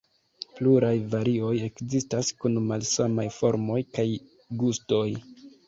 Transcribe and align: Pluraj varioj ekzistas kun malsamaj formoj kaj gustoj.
Pluraj 0.53 0.93
varioj 1.11 1.51
ekzistas 1.67 2.33
kun 2.41 2.59
malsamaj 2.71 3.29
formoj 3.39 3.79
kaj 4.01 4.09
gustoj. 4.65 5.09